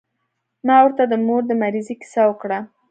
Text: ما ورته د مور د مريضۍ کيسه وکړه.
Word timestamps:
ما 0.67 0.77
ورته 0.83 1.03
د 1.07 1.13
مور 1.25 1.41
د 1.47 1.51
مريضۍ 1.61 1.95
کيسه 2.01 2.21
وکړه. 2.27 2.59